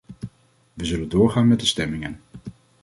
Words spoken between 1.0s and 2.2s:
doorgaan met de stemmingen.